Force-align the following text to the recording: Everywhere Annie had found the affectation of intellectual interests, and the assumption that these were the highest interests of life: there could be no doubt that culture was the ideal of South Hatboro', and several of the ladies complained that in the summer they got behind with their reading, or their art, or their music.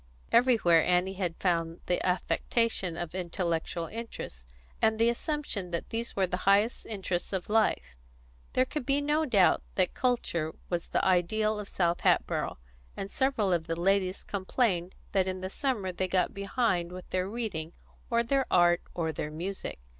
Everywhere 0.31 0.83
Annie 0.83 1.13
had 1.13 1.35
found 1.37 1.79
the 1.85 2.03
affectation 2.03 2.97
of 2.97 3.13
intellectual 3.13 3.85
interests, 3.85 4.47
and 4.81 4.97
the 4.97 5.09
assumption 5.11 5.69
that 5.69 5.91
these 5.91 6.15
were 6.15 6.25
the 6.25 6.37
highest 6.49 6.87
interests 6.87 7.31
of 7.33 7.49
life: 7.51 7.99
there 8.53 8.65
could 8.65 8.83
be 8.83 8.99
no 8.99 9.25
doubt 9.27 9.61
that 9.75 9.93
culture 9.93 10.55
was 10.71 10.87
the 10.87 11.05
ideal 11.05 11.59
of 11.59 11.69
South 11.69 11.99
Hatboro', 12.01 12.57
and 12.97 13.11
several 13.11 13.53
of 13.53 13.67
the 13.67 13.79
ladies 13.79 14.23
complained 14.23 14.95
that 15.11 15.27
in 15.27 15.41
the 15.41 15.51
summer 15.51 15.91
they 15.91 16.07
got 16.07 16.33
behind 16.33 16.91
with 16.91 17.07
their 17.11 17.29
reading, 17.29 17.73
or 18.09 18.23
their 18.23 18.47
art, 18.49 18.81
or 18.95 19.11
their 19.11 19.29
music. 19.29 19.77